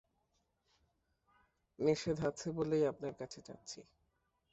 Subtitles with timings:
[1.79, 3.79] নিষেধ আছে বলেই আপনার কাছে চাচ্ছি।